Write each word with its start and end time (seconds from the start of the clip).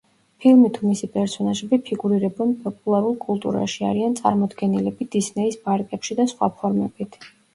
ფილმი 0.43 0.69
თუ 0.75 0.85
მისი 0.91 1.07
პერსონაჟები 1.17 1.77
ფიგურირებენ 1.89 2.55
პოპულარულ 2.63 3.13
კულტურაში, 3.27 3.83
არიან 3.89 4.17
წარმოდგენილები 4.21 5.09
დისნეის 5.17 5.59
პარკებში 5.67 6.19
და 6.21 6.27
სხვა 6.35 6.53
ფორმებით. 6.63 7.21